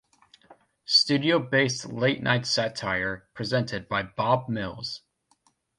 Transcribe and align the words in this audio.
Studio-based 0.83 1.85
late-night 1.93 2.47
satire 2.47 3.29
presented 3.35 3.87
by 3.87 4.01
Bob 4.01 4.49
Mills. 4.49 5.03